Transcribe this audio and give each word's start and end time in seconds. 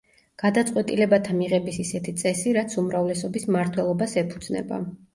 გადაწყვეტილებათა 0.43 1.35
მიღების 1.43 1.79
ისეთი 1.85 2.15
წესი 2.23 2.57
რაც 2.61 2.81
უმრავლესობის 2.85 3.49
მმართველობას 3.55 4.21
ეფუძნება. 4.27 4.87